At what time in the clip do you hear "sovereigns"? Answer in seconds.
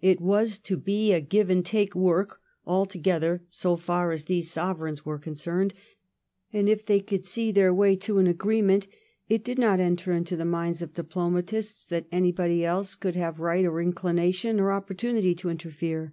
4.50-5.04